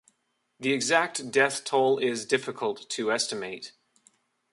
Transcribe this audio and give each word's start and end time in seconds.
The 0.59 0.73
exact 0.73 1.29
death 1.29 1.63
toll 1.63 1.99
is 1.99 2.25
difficult 2.25 2.89
to 2.89 3.11
estimate. 3.11 3.73